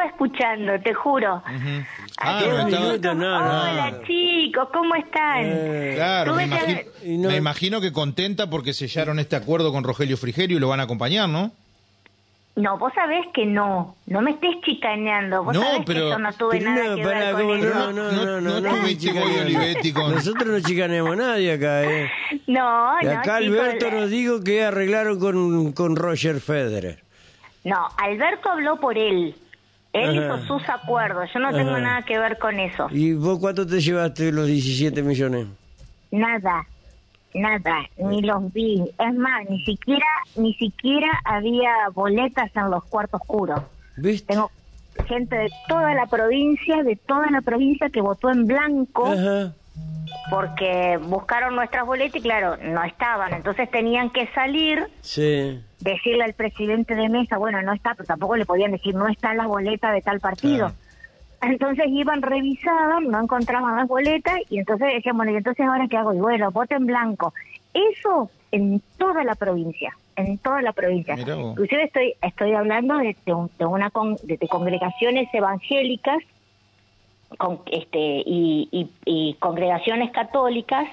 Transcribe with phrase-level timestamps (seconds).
[0.00, 1.42] estaba escuchando, te juro.
[2.18, 3.36] Ah, no estaba- no, no.
[3.36, 5.40] Hola chicos, ¿cómo están?
[5.44, 9.72] Eh, Claro, me que- imagino, Y no- me imagino que contenta porque sellaron este acuerdo
[9.72, 11.50] con Rogelio Frigerio y lo van a acompañar, ¿no?
[12.56, 13.94] No, vos sabés que no.
[14.06, 15.44] No me estés chicaneando.
[15.44, 17.42] Vos No, sabés pero- que yo no tuve Pero nada no, que pará, ver con
[17.42, 17.74] ¿cómo eso.
[17.74, 19.10] no, no, no, no, no no, tuviste
[19.40, 22.10] Olivetti con- Nosotros no chicaneamos a nadie acá, ¿eh?
[22.48, 27.02] No, Y no, acá Alberto eh, nos dijo que arreglaron con, con Roger Federer.
[27.64, 29.34] No, Alberto habló por él.
[29.92, 30.36] Él Ajá.
[30.36, 31.28] hizo sus acuerdos.
[31.34, 32.86] Yo no tengo nada que ver con eso.
[32.90, 35.46] ¿Y vos cuánto te llevaste los 17 millones?
[36.12, 36.64] Nada,
[37.34, 38.82] nada, ni los vi.
[38.98, 43.62] Es más, ni siquiera, ni siquiera había boletas en los cuartos oscuros.
[43.96, 44.32] ¿Viste?
[44.32, 44.50] Tengo
[45.06, 49.54] gente de toda la provincia, de toda la provincia que votó en blanco Ajá.
[50.28, 53.32] Porque buscaron nuestras boletas y claro, no estaban.
[53.32, 55.60] Entonces tenían que salir, Sí.
[55.80, 59.34] decirle al presidente de mesa, bueno, no está, pero tampoco le podían decir, no está
[59.34, 60.72] la boleta de tal partido.
[61.42, 65.96] Entonces iban, revisaban, no encontraban las boletas y entonces decían, bueno, ¿y entonces ahora qué
[65.96, 66.12] hago?
[66.12, 67.32] Y bueno, voto en blanco.
[67.72, 71.14] Eso en toda la provincia, en toda la provincia.
[71.18, 76.18] Inclusive estoy estoy hablando de, de un- de una con- de, de congregaciones evangélicas
[77.38, 80.86] con, este y, y- y congregaciones católicas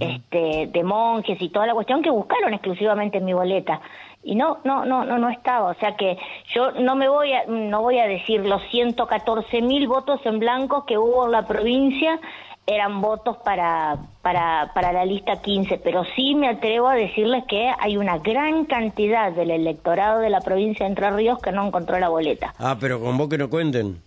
[0.00, 3.80] este de monjes y toda la cuestión que buscaron exclusivamente mi boleta.
[4.24, 5.70] Y no no no no no estaba.
[5.70, 6.18] O sea que
[6.52, 10.84] yo no me voy a no voy a decir los 114 mil votos en blanco
[10.86, 12.18] que hubo en la provincia
[12.66, 17.70] eran votos para para para la lista 15 pero sí me atrevo a decirles que
[17.78, 21.96] hay una gran cantidad del electorado de la provincia de Entre Ríos que no encontró
[22.00, 22.52] la boleta.
[22.58, 24.02] Ah, pero con vos que no cuenten.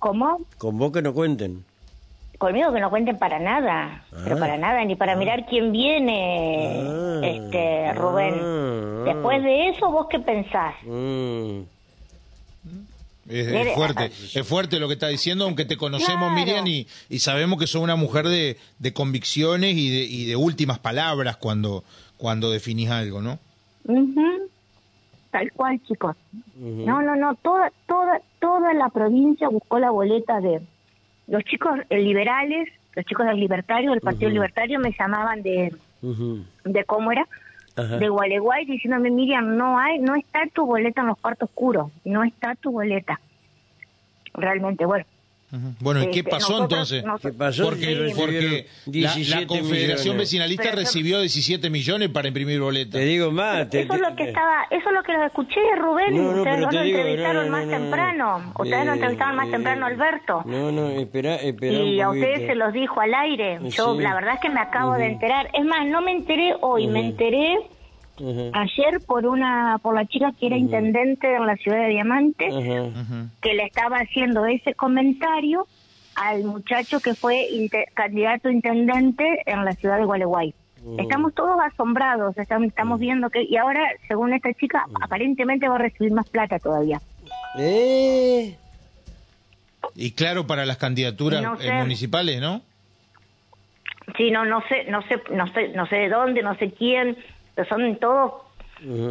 [0.00, 0.40] ¿Cómo?
[0.58, 1.64] Con vos que no cuenten.
[2.38, 4.40] Conmigo que no cuenten para nada, pero Ah.
[4.40, 7.20] para nada, ni para mirar quién viene, Ah.
[7.22, 8.34] este Rubén.
[8.40, 9.02] Ah.
[9.04, 10.74] Después de eso, ¿vos qué pensás?
[10.84, 11.60] Mm.
[13.28, 16.34] Es, fuerte, ah, es fuerte lo que está diciendo, aunque te conocemos, Claro.
[16.34, 20.34] Miriam, y, y sabemos que sos una mujer de, de convicciones y de, y de
[20.34, 21.84] últimas palabras cuando,
[22.16, 23.38] cuando definís algo, ¿no?
[25.30, 26.16] Tal cual, chicos.
[26.56, 30.60] No, no, no, toda, toda, toda la provincia buscó la boleta de
[31.28, 35.72] los chicos eh, liberales, los chicos del libertario, del Partido Libertario, me llamaban de,
[36.64, 37.26] de cómo era,
[37.76, 37.98] Ajá.
[37.98, 42.24] de Gualeguay, diciéndome, Miriam, no hay, no está tu boleta en los cuartos oscuros, no
[42.24, 43.20] está tu boleta.
[44.34, 45.04] Realmente, bueno.
[45.80, 47.04] Bueno, ¿y qué Este, pasó nosotros- entonces?
[47.04, 47.64] nos- ¿Qué pasó?
[47.64, 50.18] Porque, Sí, recibieron porque la, la 17 Confederación millones.
[50.18, 52.92] Vecinalista Pero- recibió 17 millones para imprimir boletas.
[53.00, 53.68] Te digo más.
[53.68, 56.16] te- Eso es lo que estaba, eso es lo que los escuché, Rubén.
[56.16, 57.78] No, no, Ustedes no lo digo, entrevistaron no, no, más no, no.
[57.78, 58.52] temprano.
[58.58, 60.42] Ustedes no Eh, entrevistaron más eh, temprano Alberto.
[60.46, 63.58] No, no, espera, espera y a ustedes se los dijo al aire.
[63.70, 64.02] Yo, Sí.
[64.02, 65.48] la verdad es que me acabo de enterar.
[65.52, 67.56] Es más, no me enteré hoy, me enteré
[68.52, 72.48] Ayer por una, por la chica que era intendente en la ciudad de Diamante,
[73.40, 75.66] que le estaba haciendo ese comentario
[76.16, 80.54] al muchacho que fue inte- candidato a intendente en la ciudad de Gualeguay.
[80.98, 85.78] Estamos todos asombrados, estamos, estamos viendo que, y ahora, según esta chica, aparentemente va a
[85.78, 87.00] recibir más plata todavía.
[87.58, 88.56] Eh,
[89.94, 92.62] Y claro, para las candidaturas No eh, municipales, ¿no?
[94.16, 97.16] Sí, no, no sé, no sé, no sé, no sé de dónde, no sé quién,
[97.54, 98.32] pero son todos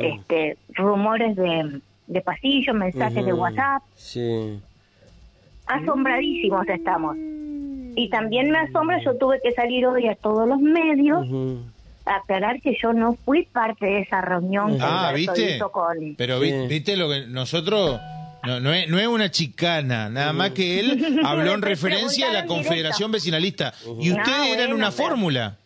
[0.02, 3.34] este, rumores de, de pasillo, mensajes de.
[3.34, 3.84] WhatsApp.
[3.96, 4.60] Sí.
[5.68, 7.16] Asombradísimos estamos.
[7.96, 11.28] Y también me asombra, yo tuve que salir hoy a todos los medios
[12.06, 15.56] a aclarar que yo no fui parte de esa reunión que Ah, Alberto ¿viste?
[15.58, 16.16] hizo con...
[16.18, 16.46] Pero Sí.
[16.52, 18.00] vi- viste lo que nosotros
[18.48, 22.34] no, no, es, no es una chicana, nada más que él habló en referencia a
[22.34, 23.74] la Confederación Vecinalista.
[24.00, 25.58] Y No, ustedes eran bueno, una pero- fórmula.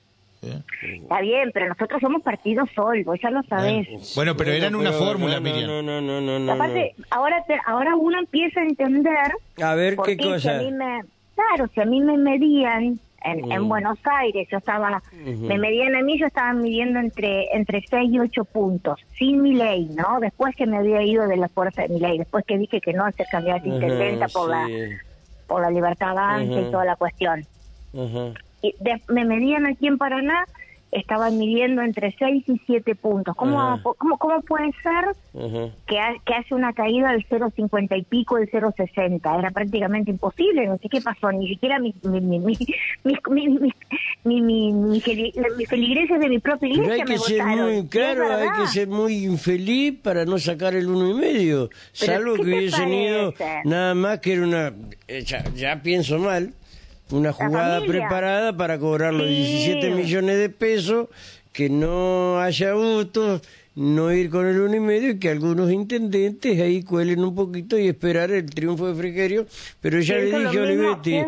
[0.47, 3.87] Está bien, pero nosotros somos partido sol, vos ya lo sabés.
[4.15, 5.67] Bueno, pero eran una fórmula, no, Miriam.
[5.67, 6.51] No, no, no, no, no.
[6.53, 9.31] Aparte, ahora te- ahora uno empieza a entender.
[9.61, 10.55] A ver por qué si cosa.
[10.55, 11.01] a mí me...
[11.35, 15.01] Claro, si a mí me medían en, en Buenos Aires, yo estaba...
[15.25, 19.53] Me medían a mí, yo estaba midiendo entre entre 6 y 8 puntos, sin mi
[19.55, 20.19] ley, ¿no?
[20.19, 22.93] Después que me había ido de la fuerza de mi ley, después que dije que
[22.93, 24.73] no candidata a Ajá, intendenta por, la, sí.
[25.47, 26.43] por la libertad Ajá.
[26.43, 27.45] y toda la cuestión.
[27.95, 28.33] Ajá.
[28.63, 30.45] Y de- me medían aquí en Paraná,
[30.91, 33.35] estaban midiendo entre 6 y 7 puntos.
[33.35, 35.15] ¿Cómo, cómo, cómo puede ser
[35.87, 39.39] que, ha- que hace una caída del 0,50 y pico, del 0,60?
[39.39, 42.55] Era prácticamente imposible, no sé qué pasó, ni siquiera mis mi, mi, mi,
[43.03, 43.71] mis- mi, mi,
[44.23, 47.37] mi, mi- mi feli- mis feligreses de mi propia Pero iglesia hay que me ser
[47.41, 47.65] votaron.
[47.73, 51.69] muy, claro, hay que ser muy infeliz para no sacar el uno y medio.
[51.99, 53.61] Pero, Salvo ¿qué que te hubiesen ido parece?
[53.67, 54.73] nada más que era una,
[55.25, 56.53] ya, ya pienso mal,
[57.13, 59.35] una jugada preparada para cobrar los Sí.
[59.35, 61.07] 17 millones de pesos,
[61.51, 63.41] que no haya votos
[63.75, 67.77] no ir con el uno y medio y que algunos intendentes ahí cuelen un poquito
[67.77, 69.47] y esperar el triunfo de Frigerio.
[69.81, 71.23] Pero ya Pienso le dije a Olivetti,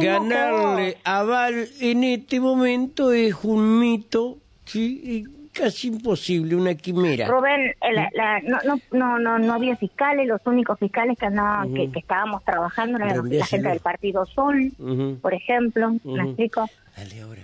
[0.00, 7.26] ganarle a Val en este momento es un mito, sí, y casi imposible, una quimera.
[7.28, 11.26] Rubén, eh, la- la- no, no, no, no, no había fiscales, los únicos fiscales que
[11.26, 13.10] andaban, que, que estábamos trabajando eran
[13.40, 14.72] la gente del Partido Sol,
[15.20, 16.68] por ejemplo, ¿me explico?
[16.96, 17.42] Dale ahora.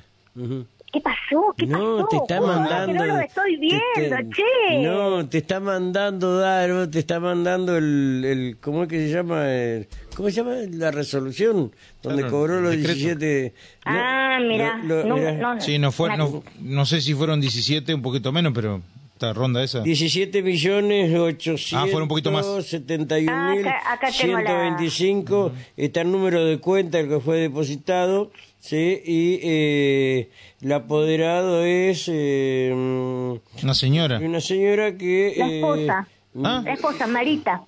[0.90, 1.55] ¿Qué pasó?
[1.56, 2.08] ¿Qué No, pasó?
[2.08, 2.93] te está Joder, mandando.
[2.93, 4.82] Que no lo estoy te- viendo, te- che.
[4.82, 9.52] No, te está mandando Daro, te está mandando el, el ¿cómo es que se llama?
[9.52, 9.87] El-
[10.17, 10.55] ¿Cómo se llama?
[10.73, 12.94] La resolución donde Claro, cobró los decreto.
[12.94, 13.55] 17.
[13.85, 18.02] no, Ah, mira, no, no, Sí, no fue, no, no sé si fueron 17, un
[18.02, 18.81] poquito menos, pero
[19.19, 19.81] esta ronda esa.
[19.82, 22.47] 17 millones 800 Ah, fueron un poquito más.
[22.65, 27.38] 71 Ah, acá- acá tengo la- 125 está el número de cuenta el que fue
[27.38, 28.31] depositado
[28.61, 30.29] sí y eh,
[30.62, 34.19] el apoderado es eh, mm, Una señora.
[34.20, 36.06] una señora que La eh, esposa,
[36.44, 36.62] Ah.
[36.64, 37.62] la esposa, Marita,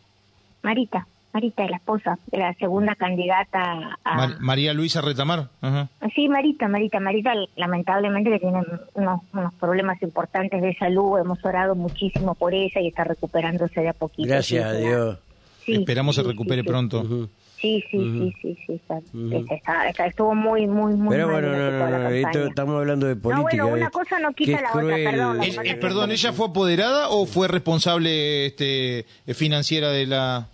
[0.62, 4.16] Marita, Marita es la esposa de la segunda candidata a...
[4.16, 5.48] Mar- María Luisa Retamar.
[5.60, 5.88] Ajá.
[6.14, 8.58] Sí, Marita, Marita, Marita, lamentablemente que tiene
[8.94, 13.88] unos, unos problemas importantes de salud, hemos orado muchísimo por ella y está recuperándose de
[13.90, 14.28] a poquito.
[14.28, 15.18] gracias a Dios
[15.64, 17.28] sí, Esperamos se sí, recupere sí, pronto.
[17.60, 21.42] Sí, sí, sí, sí, sí, está, está- está- está- estuvo muy, muy, muy pero mal
[21.42, 24.70] bueno no no no esto estamos hablando de política bueno, una cosa no quita la
[24.70, 30.06] otra, perdón, Eh, es perdón, ¿ella fue apoderada o fue responsable este, eh, financiera de
[30.06, 30.48] la...?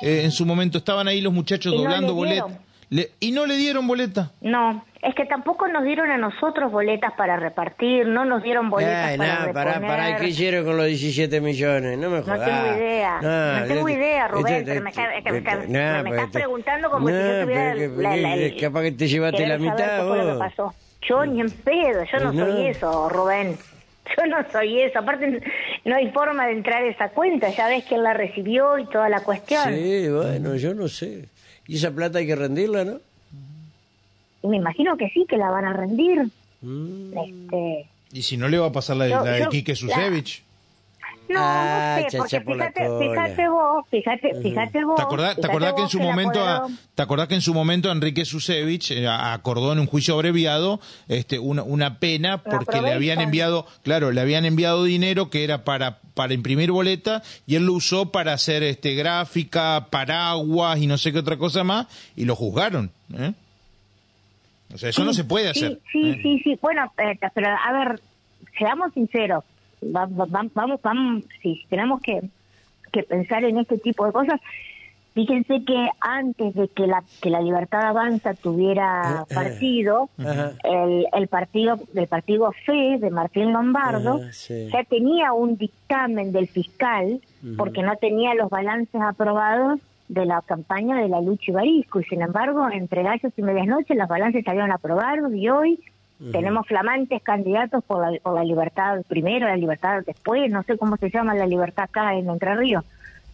[0.00, 2.46] Eh, en su momento estaban ahí los muchachos Y no doblando le boleta.
[2.46, 2.62] dieron.
[2.90, 4.32] Le- y no le dieron boleta.
[4.42, 9.12] No, es que tampoco nos dieron a nosotros boletas para repartir, no nos dieron boletas
[9.12, 9.90] Ay, para no, pará, reponer.
[9.90, 11.96] pará, ¿qué hicieron con los 17 millones?
[11.98, 12.44] No me No jodas.
[12.44, 13.20] tengo idea,
[13.60, 17.96] no tengo idea, Rubén, pero me no, estás preguntando como si yo no, tuviera pero
[17.96, 20.38] que- la- la- el- capaz que te llevaste la mitad fue lo que vos.
[20.38, 20.74] pasó.
[21.08, 22.46] Yo ni en pedo, yo no, No.
[22.46, 23.56] soy eso, Rubén.
[24.16, 24.98] Yo no soy eso.
[24.98, 25.42] Aparte,
[25.84, 27.48] no hay forma de entrar a esa cuenta.
[27.50, 29.62] Ya ves quién la recibió y toda la cuestión.
[29.74, 31.26] Sí, bueno, yo no sé.
[31.68, 33.00] Y esa plata hay que rendirla, ¿no?
[34.42, 36.22] Y me imagino que sí, que la van a rendir.
[36.62, 37.12] Mm.
[37.16, 39.72] Este, Y si no le va a pasar la de, Yo- la de yo- Quique
[39.72, 40.42] la- Susevich.
[41.32, 44.96] No, Ah, no sé, porque fíjate, fíjate vos, fíjate, fíjate vos.
[44.96, 47.90] ¿Te acordás, te acordás que en su momento, a- te acordás que en su momento
[47.90, 53.20] Enrique Susevich eh, acordó en un juicio abreviado este, una, una pena porque le habían
[53.20, 57.72] enviado, claro, le habían enviado dinero que era para para imprimir boleta y él lo
[57.72, 62.36] usó para hacer este gráfica, paraguas y no sé qué otra cosa más y lo
[62.36, 62.90] juzgaron.
[63.16, 63.32] ¿eh?
[64.74, 65.80] O sea, eso no se puede Sí, hacer.
[65.90, 66.20] Sí, ¿eh?
[66.22, 66.58] sí, sí.
[66.60, 68.00] Bueno, eh, pero a ver,
[68.58, 69.42] seamos sinceros.
[69.84, 72.22] Va- va- va- vamos, vamos, si tenemos que,
[72.92, 74.40] que pensar en este tipo de cosas.
[75.14, 80.52] Fíjense que antes de que la que la Libertad Avanza tuviera partido, Ajá.
[80.64, 84.70] el, el partido del partido FE de Martín Lombardo sí.
[84.72, 87.20] ya tenía un dictamen del fiscal
[87.58, 92.22] porque no tenía los balances aprobados de la campaña de la Lucha Barisco y sin
[92.22, 95.78] embargo entre gallos y medias noches los balances salieron aprobados y hoy
[96.30, 100.96] tenemos flamantes candidatos por la, por la libertad primero, la libertad después, no sé cómo
[100.96, 102.84] se llama la libertad acá en Entre Ríos.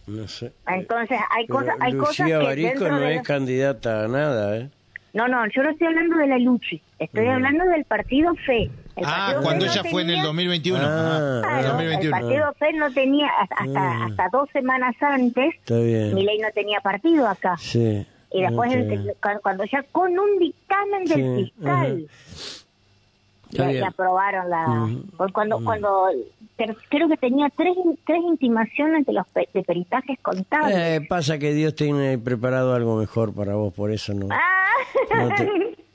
[0.07, 0.51] No sé.
[0.67, 4.05] Entonces hay Pero cosas, hay cosas Lucía que Barisco dentro no de es los- candidata
[4.05, 4.69] a nada, ¿eh?
[5.13, 8.69] no, no, yo no estoy hablando de la Luchi, estoy hablando del partido FE.
[8.95, 10.79] El Ah, partido cuando FE no ella fue en el tenía- 2021.
[10.83, 12.11] Ah, ajá, Claro, el 2021.
[12.11, 15.55] partido FE no tenía, hasta, hasta, hasta dos semanas antes.
[15.69, 17.55] Milei no tenía partido acá.
[17.59, 18.05] Sí.
[18.31, 22.07] Y después, el- cu- cuando ya con un dictamen del Sí, fiscal,
[23.51, 23.71] bien.
[23.81, 24.87] le aprobaron la...
[25.17, 26.07] Por Cuando, cuando
[26.89, 27.75] creo que tenía tres,
[28.05, 30.75] tres intimaciones de los pe- de peritajes contables.
[30.75, 34.27] Eh, pasa que Dios tiene preparado algo mejor para vos, por eso no.
[34.31, 35.15] Ah.
[35.15, 35.77] No te-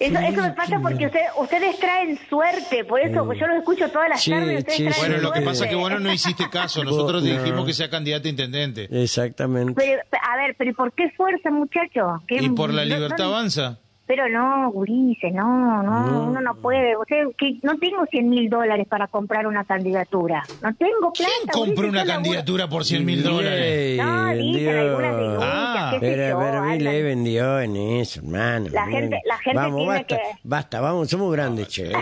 [0.00, 4.08] Eso, eso me pasa porque usted- ustedes traen suerte, por eso yo los escucho todas
[4.08, 4.64] las Sí, tardes.
[4.68, 4.88] Sí.
[4.98, 5.42] Bueno, lo que suerte.
[5.44, 6.82] pasa es que vos no hiciste caso.
[6.82, 7.28] Nosotros No.
[7.30, 8.88] dijimos que sea candidato a intendente.
[8.90, 9.74] Exactamente.
[9.76, 12.22] Pero, a ver, pero ¿y por qué fuerza, muchacho?
[12.26, 13.78] ¿Qué- Y por la no- libertad no- avanza.
[14.10, 16.96] Pero no, Gurice, no, no, uno no puede.
[16.96, 20.42] Usted, que no tengo 100 mil dólares para comprar una candidatura.
[20.60, 21.30] No tengo plata.
[21.52, 23.98] ¿Quién Gurice, una candidatura por 100 mil dólares?
[24.02, 24.80] No, dicen vendió.
[24.80, 26.62] algunas denuncias, Ah, qué sé Pero, yo, pero
[27.04, 28.66] vendió en eso, hermano.
[28.72, 31.92] La gente- la gente vamos, tiene basta, que- basta, vamos, somos grandes, che.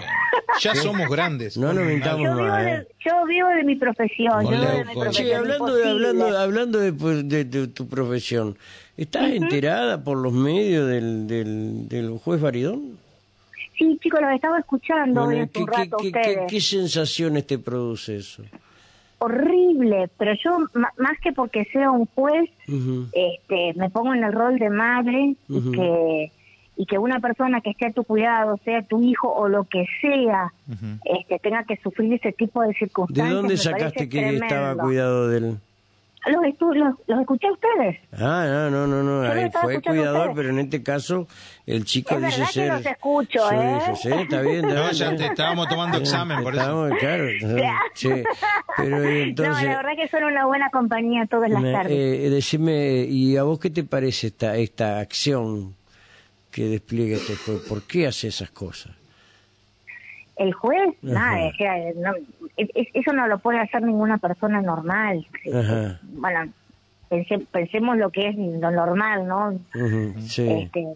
[0.60, 1.56] Ya somos grandes.
[1.58, 4.42] No nos mintamos Yo vivo, más, de, yo vivo de mi profesión.
[4.44, 4.84] Yo vivo de Leuco.
[4.86, 5.26] mi Che, profesión.
[5.28, 8.56] Che, hablando de, hablando, hablando de, pues, de- de tu profesión,
[8.96, 12.98] ¿estás enterada por los medios del, del, del juez Baridón?
[13.76, 16.18] Sí, chicos, los estaba escuchando hoy Bueno, hace ¿qué, un qué, rato a qué, qué,
[16.18, 16.46] ustedes.
[16.50, 18.42] qué sensaciones te produce eso?
[19.20, 22.48] Horrible, pero yo, ma- más que porque sea un juez,
[23.12, 26.30] este, me pongo en el rol de madre que
[26.80, 29.84] y que una persona que esté a tu cuidado, sea tu hijo o lo que
[30.00, 30.52] sea,
[31.04, 33.34] este, tenga que sufrir ese tipo de ¿De circunstancias.
[33.34, 34.82] dónde me sacaste que estaba tremendo.
[34.84, 35.56] cuidado de él?
[36.26, 37.96] Los, estu- los, los escuché a ustedes.
[38.12, 39.22] Ah, no, no, no, no.
[39.32, 41.26] Ahí estaba fue cuidador, pero en este caso
[41.64, 42.72] el chico Es dice verdad que ser.
[42.72, 43.76] los escucho, su ¿eh?
[43.78, 43.96] hijo.
[43.96, 44.62] Sí, está bien.
[44.68, 46.88] No, ya te estábamos tomando examen, por eso.
[46.98, 47.24] Claro.
[47.94, 48.10] Sí,
[48.76, 49.64] pero entonces.
[49.64, 51.92] no, la verdad que son una buena compañía todas las me- tardes.
[51.92, 55.74] eh, decime, ¿y a vos qué te parece esta, esta acción
[56.58, 57.60] que despliega este juez?
[57.68, 58.92] ¿Por qué hace esas cosas?
[60.36, 62.12] El juez, nada, o sea, no,
[62.56, 65.24] es- es- eso no lo puede hacer ninguna persona normal.
[65.54, 66.00] Ajá.
[66.02, 66.52] Bueno,
[67.08, 69.58] pense- pensemos lo que es lo normal, ¿no?
[70.20, 70.48] Sí.
[70.48, 70.86] Este,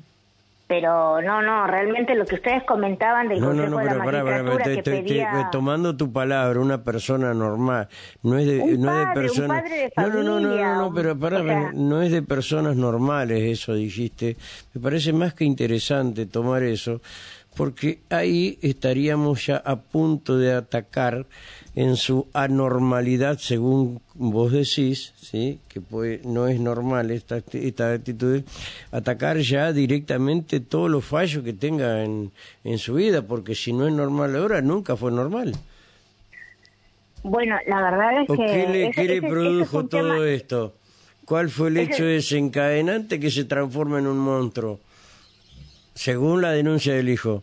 [0.73, 3.91] pero no, no, realmente lo que ustedes comentaban del No, no, Consejo no, de la
[3.91, 5.49] pero pará, pará, Magistratura te- que te- te- pedía...
[5.53, 7.89] tomando tu palabra, una persona normal,
[8.23, 9.63] no es de, Un no es de un personas.
[9.63, 12.75] padre de no, no, no, no, no, no, pero o sea- no es de personas
[12.77, 14.39] normales, eso dijiste.
[14.73, 17.03] Me parece más que interesante tomar eso,
[17.57, 21.27] porque ahí estaríamos ya a punto de atacar
[21.75, 25.59] en su anormalidad, según vos decís, ¿sí?
[25.69, 28.43] que puede, no es normal esta, esta actitud,
[28.91, 32.31] atacar ya directamente todos los fallos que tenga en,
[32.65, 35.53] en su vida, porque si no es normal ahora, nunca fue normal.
[37.23, 38.47] Bueno, la verdad es ¿O que...
[38.47, 40.75] qué le, ese- qué le ese- ese es produjo todo tema- esto?
[41.25, 44.81] ¿Cuál fue el hecho desencadenante que se transforma en un monstruo?
[45.95, 47.43] Según la denuncia del hijo.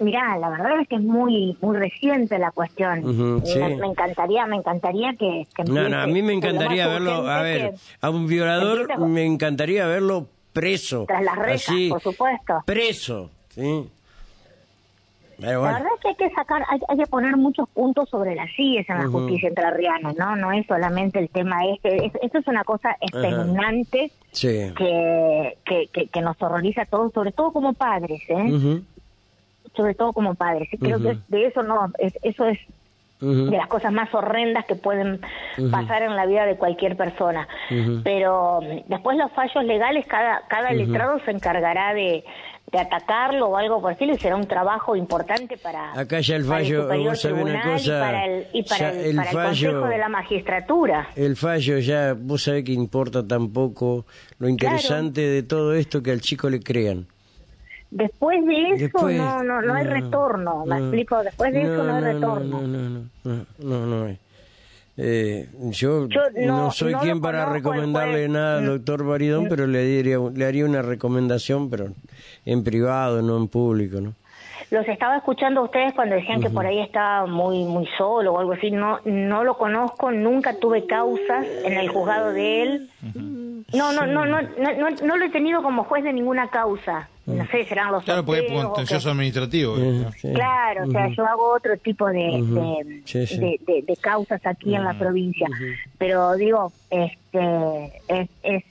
[0.00, 3.40] Mirá, la verdad es que es muy muy reciente la cuestión.
[3.44, 3.58] Sí.
[3.58, 7.42] me, me encantaría, me encantaría que, que No, no, a mí me encantaría verlo, a
[7.42, 11.04] ver, a un violador con- me encantaría verlo preso.
[11.06, 12.62] Tras las rejas, así, por supuesto.
[12.66, 13.88] Preso, ¿sí?
[15.42, 18.50] La verdad es que hay que sacar, hay, hay que poner muchos puntos sobre las
[18.56, 19.20] sillas en la Ujú.
[19.20, 20.36] justicia entrerriana, ¿no?
[20.36, 22.06] No es solamente el tema este.
[22.06, 24.72] Es- esto es una cosa espeluznante sí.
[24.76, 28.80] que, que, que, que nos horroriza a todos, sobre todo como padres, ¿eh?
[29.76, 30.68] Sobre todo como padres.
[30.72, 32.58] Y creo que de eso no, es- eso es
[33.20, 35.20] de las cosas más horrendas que pueden
[35.70, 37.46] pasar en la vida de cualquier persona.
[38.02, 42.24] Pero mm, después los fallos legales, cada, cada letrado se encargará de,
[42.72, 46.44] de atacarlo o algo por estilo y será un trabajo importante para, Acá ya el
[46.46, 49.16] para fallo, Superior vos sabés una Tribunal cosa, y para el, y para el, el
[49.16, 51.08] para el Consejo de la Magistratura.
[51.14, 54.06] El fallo ya, vos sabés que importa tampoco
[54.38, 57.06] lo interesante de todo esto que al chico le crean.
[57.90, 61.94] Después de eso Después- no, no, no hay retorno, me explico, después de eso no
[61.96, 62.60] hay retorno.
[62.62, 64.18] No, no, no, no, no, no hay.
[64.96, 69.46] Eh, yo, Yo no, no- soy no quien para conozco, recomendarle nada al doctor Baridón,
[69.48, 71.86] pero le, diría, le haría una recomendación, pero
[72.44, 74.12] en privado, no en público, ¿no?
[74.70, 78.38] Los estaba escuchando a ustedes cuando decían que por ahí estaba muy muy solo o
[78.38, 78.70] algo así.
[78.70, 82.90] No no lo conozco, nunca tuve causas en el juzgado de él.
[83.74, 87.08] No, no, no, no, no, no, no lo he tenido como juez de ninguna causa.
[87.24, 89.76] No sé, serán los Claro, porque es contencioso administrativo.
[89.78, 90.32] Eh, sí.
[90.32, 93.38] Claro, o sea, yo hago otro tipo de, de, Sí, sí.
[93.38, 95.46] de- de- de causas aquí en la provincia.
[95.98, 98.64] Pero digo, este, es, es,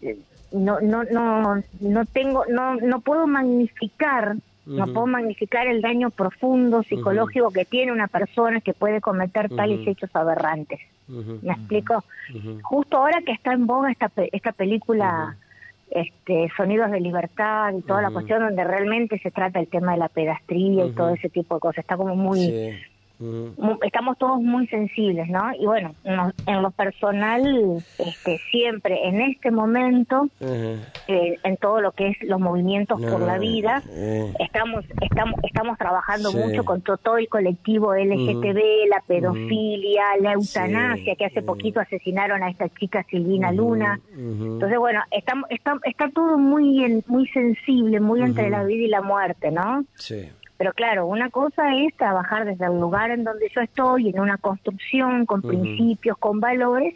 [0.00, 0.16] es-
[0.52, 6.82] no, no, no, no tengo, no, no puedo magnificar, no puedo magnificar el daño profundo
[6.82, 10.80] psicológico que tiene una persona que puede cometer tales hechos aberrantes.
[11.08, 12.04] ¿Me explico?
[12.62, 15.36] Justo ahora que está en boga esta, pe- esta película
[15.94, 19.98] este, Sonidos de Libertad y toda la cuestión donde realmente se trata el tema de
[19.98, 21.78] la pedastría y todo ese tipo de cosas.
[21.78, 22.70] Está como muy Sí.
[23.82, 25.40] Estamos todos muy sensibles, ¿no?
[25.58, 31.92] Y bueno, no- en lo personal, este, siempre en este momento, eh, en todo lo
[31.92, 34.32] que es los movimientos No, por la vida, eh.
[34.38, 36.38] estamos estamos estamos trabajando Sí.
[36.38, 41.16] mucho con to- todo el colectivo LGTB, la pedofilia, la eutanasia, Sí.
[41.16, 44.00] que hace poquito asesinaron a esta chica Silvina Luna.
[44.16, 48.88] Entonces, bueno, estamos, está, está todo muy en- muy sensible, muy entre la vida y
[48.88, 49.84] la muerte, ¿no?
[49.94, 50.28] Sí.
[50.62, 54.38] Pero claro, una cosa es trabajar desde el lugar en donde yo estoy, en una
[54.38, 56.94] construcción, con principios, con valores,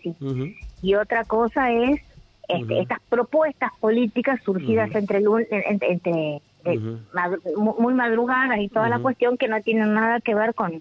[0.81, 2.01] y, otra cosa es
[2.47, 6.99] este, estas propuestas políticas surgidas entre, entre de Ujú.
[7.13, 10.81] madru- mu- muy madrugadas y toda la cuestión que no tienen nada que ver con,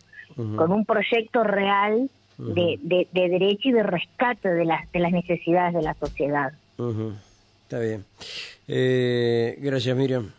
[0.55, 5.11] con un proyecto real de, de, de derecho y de rescate de las, de las
[5.11, 6.53] necesidades de la sociedad.
[7.63, 8.05] Está bien.
[8.67, 10.29] Eh, gracias, Miriam.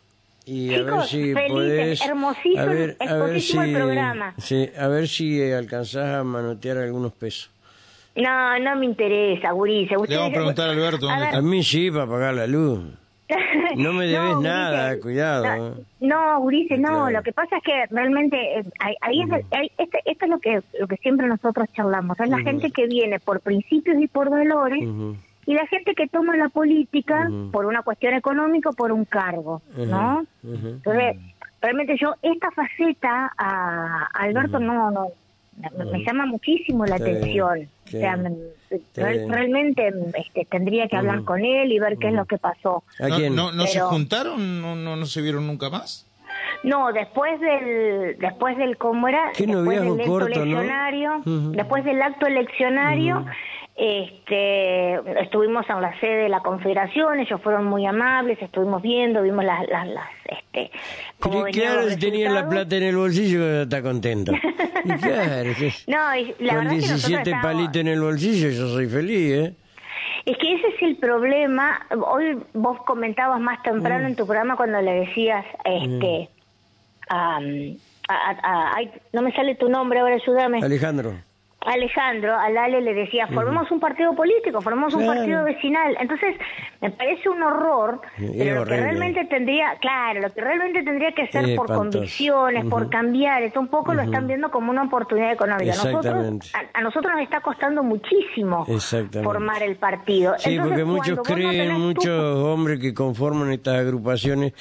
[0.48, 2.06] Y a ver Chicos, si felices, podés...
[2.06, 4.34] hermosísimo, a ver, a ver hermosísimo el si, programa.
[4.38, 7.50] Sí, a ver si alcanzás a manotear algunos pesos.
[8.14, 9.96] No, no me interesa, Gurice.
[10.08, 12.80] Le vamos a preguntar a Alberto A A mí sí, para pagar la luz.
[13.76, 15.44] No me debes nada, cuidado.
[15.44, 15.72] No, eh.
[16.00, 16.88] no, Gurice, no.
[16.88, 17.10] Claro.
[17.10, 20.38] Lo que pasa es que realmente eh, ahí, ahí es, ahí- este- esto es lo
[20.38, 22.18] que lo que siempre nosotros charlamos.
[22.20, 25.16] Es la gente que viene por principios y por valores Ujú.
[25.46, 29.62] Y la gente que toma la política por una cuestión económica o por un cargo,
[29.76, 30.26] ¿no?
[30.44, 31.16] Entonces,
[31.62, 35.08] realmente yo esta faceta a Alberto no no
[35.78, 37.60] me, me llama muchísimo la atención.
[37.86, 37.96] sí.
[37.96, 39.30] O sea, bien.
[39.32, 42.82] realmente este, tendría que hablar con él y ver qué es lo que pasó.
[43.00, 43.34] ¿A ¿No, quién?
[43.34, 44.60] no, no se Pero- juntaron?
[44.60, 46.04] ¿No, no, ¿No se vieron nunca más?
[46.62, 50.42] No, después del después del cómo era, Qué después del acto corto, ¿no?
[50.42, 51.52] eleccionario, Ujú.
[51.52, 53.24] después del acto eleccionario,
[53.76, 59.44] este estuvimos en la sede de la Confederación, ellos fueron muy amables, estuvimos viendo, vimos
[59.44, 60.70] las las, las este
[61.18, 64.32] cómo claro, si tenía la plata en el bolsillo, está contento.
[64.86, 65.50] Claro,
[65.88, 65.96] No,
[66.38, 69.32] la con verdad es que nosotros 17 estábamos- palitos en el bolsillo, yo soy feliz,
[69.32, 69.54] ¿eh?
[70.24, 71.84] Es que ese es el problema.
[72.08, 74.06] Hoy vos comentabas más temprano Mm.
[74.10, 76.28] en tu programa cuando le decías, este,
[77.08, 77.38] a,
[78.08, 80.60] a- a- ay, no me sale tu nombre, ahora ayúdame.
[80.62, 81.14] Alejandro.
[81.60, 85.96] Alejandro, al Ale le decía, formemos un partido político, formemos un partido vecinal.
[86.00, 86.36] Entonces,
[86.80, 91.10] me parece un horror, Es pero lo que realmente tendría, claro, lo que realmente tendría
[91.12, 95.32] que ser por convicciones, por cambiar, esto un poco lo están viendo como una oportunidad
[95.32, 95.72] económica.
[95.74, 98.64] Nosotros, a, a nosotros nos está costando muchísimo
[99.24, 100.34] formar el partido.
[100.38, 104.52] Sí, Entonces, porque muchos no creen, tu- muchos hombres que conforman estas agrupaciones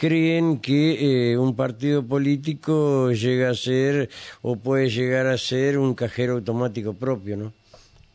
[0.00, 4.08] creen que eh, un partido político llega a ser
[4.40, 7.52] o puede llegar a ser un cajero automático propio, ¿no?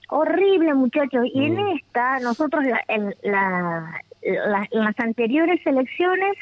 [0.09, 1.25] Horrible, muchachos.
[1.31, 1.43] Y Mm.
[1.59, 6.33] en esta, nosotros la- en, la- la- en las anteriores elecciones,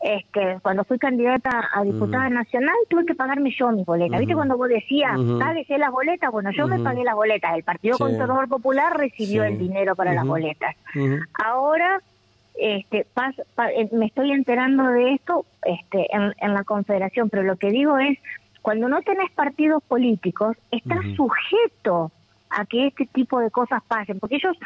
[0.00, 4.16] este, cuando fui candidata a diputada nacional, tuve que pagarme yo mi boleta.
[4.18, 6.30] ¿Viste cuando vos decías, páguese las boletas?
[6.32, 7.54] Bueno, yo me pagué las boletas.
[7.54, 8.02] El Partido Sí.
[8.04, 9.48] Conservador Popular recibió Sí.
[9.52, 10.74] el dinero para las boletas.
[11.44, 12.00] Ahora
[12.58, 17.42] este, pas- pa- eh, me estoy enterando de esto este, en, en la Confederación, pero
[17.42, 18.18] lo que digo es,
[18.62, 22.10] cuando no tenés partidos políticos, estás sujeto
[22.50, 24.56] a que este tipo de cosas pasen, porque ellos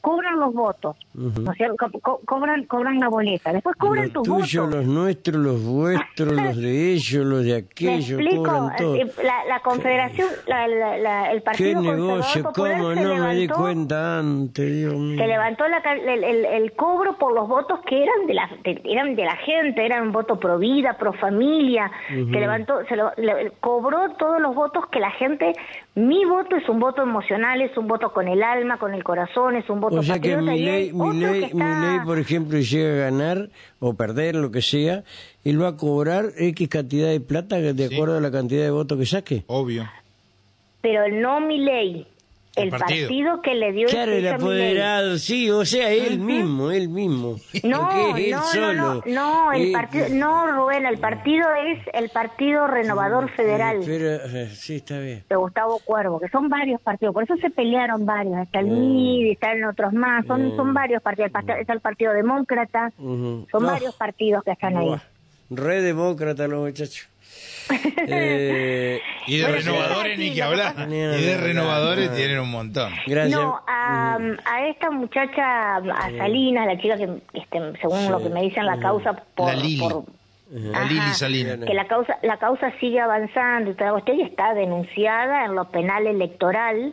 [0.00, 1.42] cobran los votos, Ujú.
[1.42, 1.76] ¿no es cierto?
[1.90, 4.74] Co- co- cobran, cobran la boleta, después cobran Los tus tuyos, votos.
[4.86, 8.42] los nuestros, los vuestros, los de ellos, los de ¿Me aquellos, explico?
[8.44, 8.94] cobran todo.
[8.96, 12.42] Eh, La, la Confederación, la- la- el ¿Qué Partido negocio?
[12.44, 15.18] Conservador Popular ¿Cómo no me di levantó- cuenta antes, Dios mío?
[15.18, 19.14] se levantó el, el- el cobro por los votos que eran de la de- eran
[19.16, 23.52] de la gente eran un voto pro vida pro familia se levantó se lo- le-
[23.60, 25.52] cobró todos los votos que la gente
[25.94, 29.56] mi voto es un voto emocional es un voto con el alma con el corazón
[29.56, 31.98] es un voto O sea que mi y ley, mi que ley, está- mi ley,
[32.04, 33.50] por ejemplo, llega a ganar
[33.80, 35.04] o perder, lo que sea,
[35.44, 37.94] él va a cobrar X cantidad de plata de Sí.
[37.94, 39.44] acuerdo a la cantidad de votos que saque.
[39.48, 39.88] Obvio.
[40.82, 42.06] pero no mi ley
[42.60, 43.08] el, El partido.
[43.08, 43.42] partido.
[43.42, 47.36] que le dio Claro, el apoderado, sí, o sea, él mismo, él mismo.
[47.64, 48.72] No, él no, solo.
[48.74, 53.78] no, no, no, el Eh, partido, no, Rubén, el partido es el Partido Renovador Federal.
[53.84, 55.24] Pero, eh, sí, está bien.
[55.28, 58.66] de Gustavo Cuervo, que son varios partidos, por eso se pelearon varios, está el.
[58.66, 63.46] MID, están otros más, son, son varios partidos, está el Partido Demócrata, Ujú.
[63.50, 64.86] son Ah, varios partidos que están ahí.
[64.86, 65.00] buah,
[65.50, 67.08] Re demócrata los muchachos.
[68.06, 70.74] Eh, Y de Bueno, renovadores sí, ni que hablar.
[70.74, 72.92] pasa- Y de renovadores tienen un montón.
[73.06, 73.40] gracias.
[73.40, 78.42] No, a, a esta muchacha, a Salinas, la chica que, este, según lo que me
[78.42, 79.46] dicen, la causa por...
[79.48, 79.78] La Lili.
[79.80, 80.04] por-
[80.52, 80.82] La.
[80.84, 81.60] Lili Salinas.
[81.64, 85.54] que la causa la causa sigue avanzando y toda la cuestión y está denunciada en
[85.54, 86.92] lo penal electoral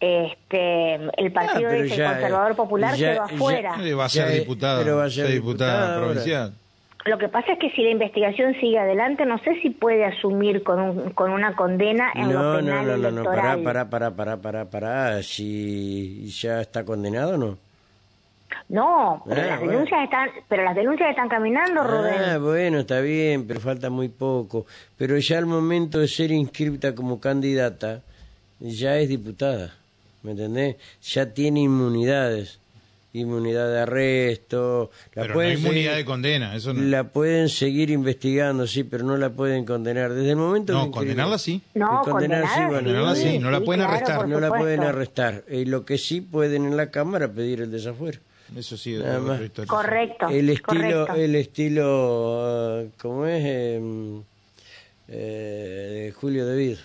[0.00, 4.04] este el partido Ah, ese, el ya, conservador popular ya- quedó ya- afuera Eh, Va
[4.04, 4.82] a ser Ya, eh, diputada.
[4.82, 6.52] pero va a ser diputada provincial.
[7.04, 10.62] Lo que pasa es que si la investigación sigue adelante, no sé si puede asumir
[10.62, 13.62] con, un- con una condena en No, lo no, penal no, no, no, pará, electoral.
[13.64, 17.58] pará, pará, pará, pará, pará, si ya está condenado o no.
[18.68, 19.72] No, pero Ah, las bueno.
[19.72, 22.14] denuncias están, pero las denuncias están caminando, Rubén.
[22.20, 24.66] Ah, bueno, está bien, pero falta muy poco.
[24.96, 28.02] Pero ya al momento de ser inscripta como candidata,
[28.60, 29.74] ya es diputada,
[30.22, 30.76] ¿me entendés?
[31.02, 32.60] Ya tiene inmunidades,
[33.14, 36.80] inmunidad de arresto, la Pero no pueden hay inmunidad seguir- de condena, eso no.
[36.82, 40.12] La pueden seguir investigando, sí, pero no la pueden condenar.
[40.12, 41.60] Desde el momento No, que condenarla sí.
[41.74, 44.28] No, condenar, sí, bueno, condenarla sí, no la pueden claro, arrestar.
[44.28, 45.44] no la pueden arrestar.
[45.50, 48.18] Y lo que sí pueden en la Cámara pedir el desafuero.
[48.56, 49.40] Eso sí, Nada más.
[49.40, 49.68] historia.
[49.68, 50.28] Correcto.
[50.28, 50.66] El estilo,
[51.06, 51.14] correcto.
[51.14, 53.42] el estilo, ah, ¿cómo es?
[53.44, 54.22] Em,
[55.08, 56.78] eh, de Julio De Vido.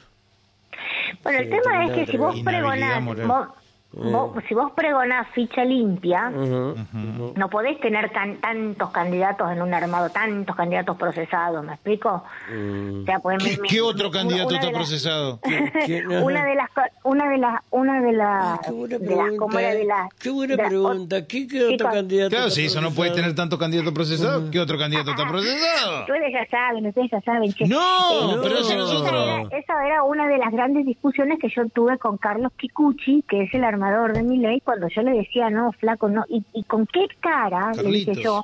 [1.24, 3.48] Bueno, el Sí, tema es que si vos pregonás, vos-
[3.94, 10.10] vos- si vos pregonás ficha limpia, no podés tener tan, tantos candidatos en un armado,
[10.10, 12.24] tantos candidatos procesados, ¿me explico?
[12.54, 13.02] Mm.
[13.02, 15.40] O sea, pues, ¿Qué, me- me- qué otro una- candidato una está de las- procesado?
[16.28, 16.70] Una de las,
[17.04, 19.62] una de las, una de las, Ah, qué buena de las, ¿cómo pregunta.
[19.62, 19.74] era?
[19.74, 21.28] De las, Qué buena de las- pregunta.
[21.28, 22.30] ¿Qué, qué otro Chicos, candidato?
[22.30, 23.16] Claro, está si eso no puede procesado?
[23.22, 26.02] tener tantos candidatos procesados, ¿qué otro candidato está procesado?
[26.02, 27.54] Ustedes ya saben, ustedes ya saben.
[27.54, 27.68] che.
[27.68, 27.78] No,
[28.36, 31.68] Eh, pero si esa nosotros- era- Esa era una de las grandes discusiones que yo
[31.70, 35.50] tuve con Carlos Kikuchi, que es el armador de mi ley, cuando yo le decía,
[35.50, 36.24] no, flaco, no.
[36.30, 37.72] ¿Y, y con qué cara?
[37.74, 38.44] Le dije yo,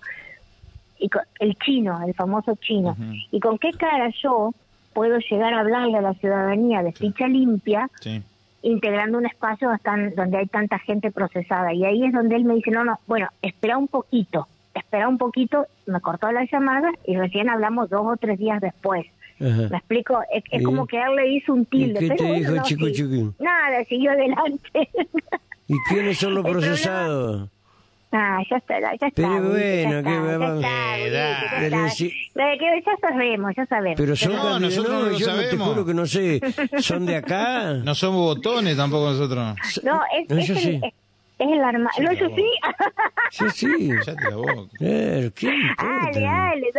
[1.00, 2.96] y con- el chino, el famoso chino.
[3.32, 4.52] ¿Y con qué cara yo
[4.94, 8.22] puedo llegar a hablarle a la ciudadanía de ficha limpia Sí.
[8.62, 9.70] integrando un espacio
[10.16, 11.74] donde hay tanta gente procesada.
[11.74, 15.18] Y ahí es donde él me dice, no, no, bueno, espera un poquito, espera un
[15.18, 19.06] poquito, me cortó la llamada y recién hablamos dos o tres días después.
[19.42, 19.68] Ajá.
[19.70, 20.20] ¿Me explico?
[20.34, 22.00] Es, es como que él le hizo un tilde.
[22.00, 22.92] qué pero te bueno, dijo no, Chico sí.
[22.94, 23.36] Chiquín?
[23.40, 24.90] Nada, siguió adelante.
[25.68, 27.50] ¿Y quiénes son los procesados?
[28.12, 29.10] ah, ya está, ya está.
[29.16, 31.30] Pero bueno, ya ¿qué está, me ya va- está, Ulises, da.
[31.42, 31.90] ya Pero está.
[31.90, 33.98] si- que ya sabemos, ya sabemos.
[33.98, 35.68] Pero son No, nosotros no lo yo no te sabemos.
[35.70, 36.42] juro que no sé.
[36.80, 37.74] ¿Son de acá?
[37.84, 39.56] No somos botones tampoco nosotros.
[39.84, 40.80] No, es, No, es, yo el, sí.
[40.84, 40.94] es,
[41.40, 41.90] es el arma.
[42.00, 42.46] No, yo sí.
[43.32, 43.90] Sí, sí.
[44.06, 44.52] Cállate la boca.
[44.78, 46.12] Claro, ¿qué importa?
[46.12, 46.72] Dale, dale,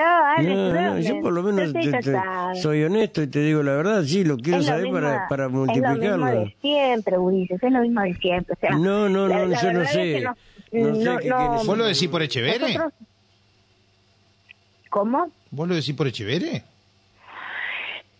[0.54, 0.82] no, dale.
[0.84, 3.72] No, yo por lo no menos sé, te- te- soy honesto y te digo la
[3.72, 6.26] verdad, sí, lo quiero lo saber mismo- para, para Es lo mismo multiplicarlo.
[6.26, 8.54] de siempre, Ulises, es lo mismo de siempre.
[8.54, 10.12] O sea, No, no, la- no, la yo no sé.
[10.16, 10.34] es que no-
[10.72, 12.58] No sé no- qué no- ¿Vos lo decís por Echevere?
[12.60, 12.92] nosotros-
[14.90, 15.30] ¿Cómo?
[15.50, 16.62] ¿Vos lo decís por Echevere?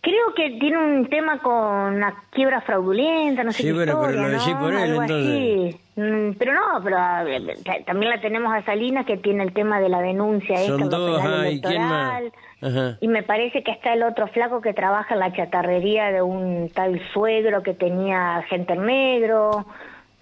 [0.05, 4.11] Creo que tiene un tema con la quiebra fraudulenta, no sé Sí, qué bueno, pero
[4.11, 4.59] historia, lo decís ¿no?
[4.59, 5.75] por él, Algo entonces.
[5.75, 5.81] así.
[5.95, 9.79] Mm, Pero no, pero eh, ta- también la tenemos a Salinas que tiene el tema
[9.79, 12.19] de la denuncia esta Son lo dos, ajá, ¿y quién más?
[12.21, 12.31] electoral.
[12.61, 12.97] Ajá.
[13.01, 16.69] Y me parece que está el otro flaco que trabaja en la chatarrería de un
[16.69, 19.49] tal suegro que tenía gente en negro.
[19.49, 19.65] O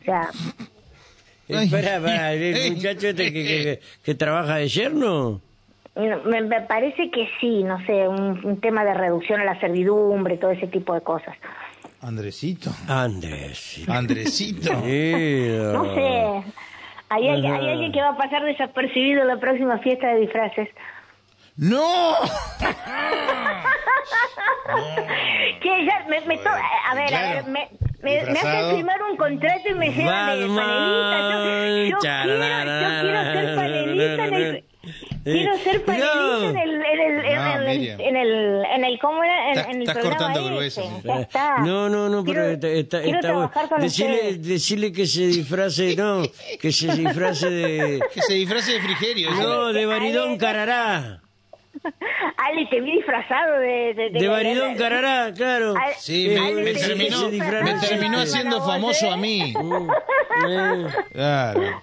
[0.06, 0.30] sea,
[1.50, 5.41] Eh, pará, el muchacho este que, que, que trabaja de yerno.
[5.95, 10.38] Me, me parece que sí, no sé, un, un tema de reducción a la servidumbre,
[10.38, 11.36] todo ese tipo de cosas.
[12.01, 12.71] Andresito.
[13.91, 14.69] Andresito.
[14.82, 15.73] Querido.
[15.84, 16.43] No sé.
[17.10, 20.67] Hay, hay, alguien que va a pasar desapercibido en la próxima fiesta de disfraces.
[21.58, 22.15] ¡No!
[25.62, 27.69] Que ya me, me to- a ver, a ver, me,
[28.01, 31.19] me, hacen firmar un contrato y me llevan de panelista.
[31.84, 34.62] Yo, yo quiero, yo quiero ser panelista en el...
[35.24, 38.00] Quiero ser panelista en el, en el, en No, el, Miriam.
[38.02, 39.46] en el, en el, ¿cómo era?
[39.52, 40.82] En, Estás- en el estás programa cortando ese.
[40.82, 41.08] grueso, sí.
[41.08, 41.58] Ya está.
[41.60, 43.50] No, no, no, pero Quiero- está, está, quiero está bueno.
[43.50, 46.24] trabajar con Decirle, decirle que se disfrace, no,
[46.62, 48.00] que se disfrace de...
[48.14, 49.32] Que se disfrace de frigerio.
[49.32, 51.22] No, de Baridón Carará.
[52.38, 53.94] Ale, te vi disfrazado de...
[53.96, 55.74] De, De Baridón Carará, claro.
[55.76, 57.30] Ale- Sí, Eh, me, Ale, me te vi terminó,
[57.64, 59.12] me terminó haciendo famoso ¿eh?
[59.12, 59.54] a mí.
[60.50, 61.82] Eh, Claro.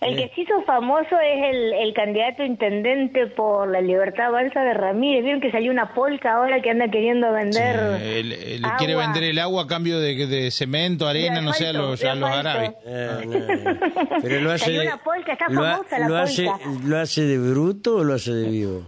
[0.00, 4.74] El que se hizo famoso es el, el candidato intendente por la Libertad Balsa de
[4.74, 5.22] Ramírez.
[5.24, 7.76] Vieron que salió una polca ahora que anda queriendo vender.
[8.02, 8.76] Él, él agua.
[8.78, 12.02] quiere vender el agua a cambio de, de cemento, arena, De no sé, a los,
[12.04, 12.72] a los árabes.
[12.86, 16.16] eh, no, pero lo hace Salió de, una polka, está lo, ha- famosa la lo
[16.16, 16.50] hace.
[16.84, 18.82] ¿Lo hace de bruto o lo hace de vivo?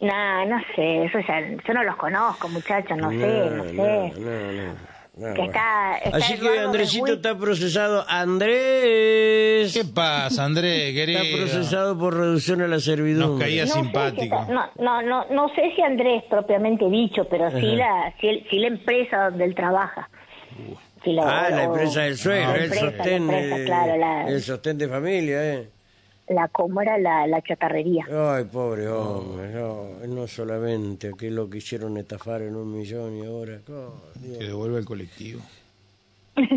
[0.00, 3.16] Nah, no sé, eso ya, yo no los conozco, muchachos, no, sé,
[3.50, 3.72] no sé.
[3.74, 4.95] no, no, no.
[5.16, 8.04] No, Que está- está Así que Andresito está procesado.
[8.06, 11.20] Andrés ¿Qué pasa, Andrés, querido?
[11.22, 13.28] está procesado por reducción a la servidumbre.
[13.30, 14.20] Nos caía No sé simpático.
[14.20, 18.28] si está- no, no, no, no sé si Andrés propiamente dicho, pero sí la, sí,
[18.28, 20.10] el- sí la empresa donde él trabaja.
[21.02, 23.26] Sí la- Ah, la empresa del suegro, el sostén,
[23.64, 25.68] claro, la, el sostén de familia, ¿eh?
[26.28, 28.04] La cómo era la, la chatarrería.
[28.10, 33.58] Ay, pobre hombre, no, no solamente que lo quisieron estafar en un millón y ahora,
[33.70, 33.94] oh.
[34.22, 35.40] Que devuelva el colectivo.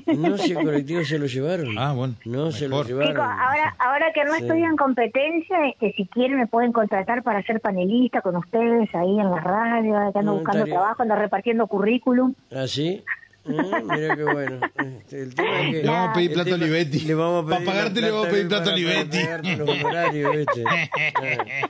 [0.07, 1.77] No, si el colectivo se lo llevaron.
[1.77, 3.13] Ah, bueno, No, se lo llevaron.
[3.13, 4.41] Chicos, ahora, ahora que no Sí.
[4.41, 9.19] estoy en competencia, este, si quieren me pueden contratar para ser panelista con ustedes ahí
[9.19, 12.33] en la radio, que ando No, buscando estaría- trabajo, ando repartiendo currículum.
[12.53, 13.03] ¿Ah, sí?
[13.45, 14.59] Ah, mira qué bueno.
[14.99, 16.99] Este, el tema es que- Le vamos a pedir plata a Olivetti.
[16.99, 18.99] Le vamos a Para pedir pagarte la le vamos a pedir plata a para- para
[19.01, 19.23] Olivetti.
[19.25, 20.63] pagarte los honorarios, ¿viste?
[20.67, 21.69] Ah.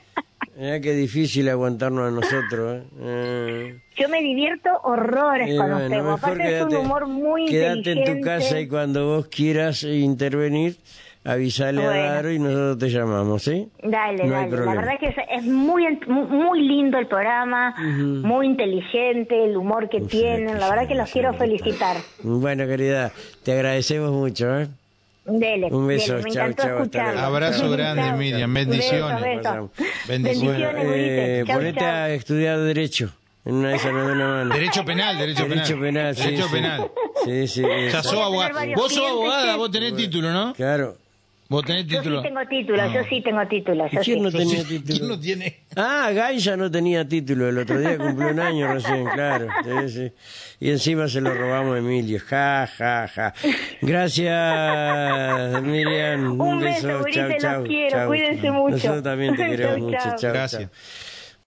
[0.56, 2.82] Mirá qué difícil aguantarnos a nosotros.
[3.00, 3.74] ¿eh?
[3.80, 3.82] Ah.
[3.96, 6.02] Yo me divierto horrores Eh, con bueno, ustedes.
[6.02, 8.10] mejor Aparte es un humor muy Quédate inteligente.
[8.12, 10.76] en tu casa y cuando vos quieras intervenir,
[11.24, 12.02] avisale Bueno.
[12.02, 13.68] a Daro y nosotros te llamamos, ¿sí?
[13.82, 14.64] Dale, No hay dale.
[14.66, 20.00] La verdad que es, es muy muy lindo el programa, muy inteligente, el humor que
[20.00, 20.58] tienen.
[20.58, 21.96] La verdad que los quiero felicitar.
[22.22, 23.12] Bueno, querida,
[23.44, 24.68] te agradecemos mucho, ¿eh?
[25.26, 27.12] Dele, Un beso, dele, me hasta escucharlo.
[27.12, 27.26] luego.
[27.26, 28.16] Abrazo grande, Chao.
[28.16, 28.52] Miriam.
[28.54, 29.22] Bendiciones.
[29.22, 29.70] beso.
[30.08, 30.74] Bendiciones.
[30.86, 31.44] Eh.
[31.46, 31.88] Chau, ponete chau.
[31.88, 33.10] a estudiar Derecho.
[33.44, 34.54] En una de esas nos da una mano.
[34.54, 36.52] Derecho penal, derecho, Derecho penal, sí, Derecho sí.
[36.52, 36.90] penal.
[37.24, 37.62] Sí, sí.
[37.62, 38.64] Voy a tener abogada.
[38.76, 40.52] Vos sos abogada, vos tenés título, ¿no?
[40.54, 40.96] Claro.
[41.50, 42.22] Vos tenés Yo título.
[42.22, 43.84] sí tengo título, yo sí tengo título.
[43.90, 44.20] Yo ¿Quién sí.
[44.22, 44.84] no tenía título?
[44.98, 45.56] ¿Quién no tiene?
[45.76, 47.48] Ah, Gaia no tenía título.
[47.48, 49.48] El otro día cumplió un año recién, claro.
[49.64, 50.12] Sí, sí.
[50.60, 52.20] Y encima se lo robamos a Emilio.
[52.24, 53.34] Ja, ja, ja.
[53.82, 56.40] Gracias, Miriam.
[56.40, 57.90] Un beso, Chau, gurises, los chau, quiero.
[57.96, 58.06] chau.
[58.08, 58.70] Cuídense mucho.
[58.76, 59.98] Nosotros también te Chau, queremos mucho.
[60.18, 60.62] Chau, Gracias.
[60.62, 60.70] chau.